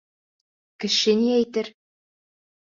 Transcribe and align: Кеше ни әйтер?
Кеше 0.83 1.13
ни 1.19 1.29
әйтер? 1.35 1.71